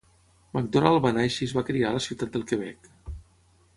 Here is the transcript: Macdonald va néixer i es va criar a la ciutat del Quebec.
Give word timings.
Macdonald 0.57 1.03
va 1.03 1.11
néixer 1.17 1.43
i 1.45 1.49
es 1.49 1.53
va 1.57 1.65
criar 1.67 1.91
a 1.91 1.99
la 1.99 2.03
ciutat 2.09 2.33
del 2.37 2.47
Quebec. 2.53 2.91